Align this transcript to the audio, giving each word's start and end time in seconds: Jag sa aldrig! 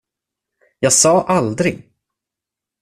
Jag 0.79 0.91
sa 0.93 1.23
aldrig! 1.23 1.89